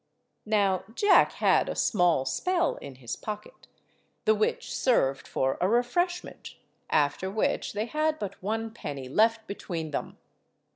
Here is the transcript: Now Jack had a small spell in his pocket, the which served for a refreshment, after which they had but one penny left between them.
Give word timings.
Now 0.47 0.83
Jack 0.95 1.33
had 1.33 1.69
a 1.69 1.75
small 1.75 2.25
spell 2.25 2.77
in 2.77 2.95
his 2.95 3.15
pocket, 3.15 3.67
the 4.25 4.33
which 4.33 4.75
served 4.75 5.27
for 5.27 5.59
a 5.61 5.69
refreshment, 5.69 6.55
after 6.89 7.29
which 7.29 7.73
they 7.73 7.85
had 7.85 8.17
but 8.17 8.41
one 8.41 8.71
penny 8.73 9.07
left 9.07 9.45
between 9.45 9.91
them. 9.91 10.17